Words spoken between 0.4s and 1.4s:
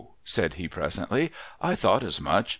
he presently.'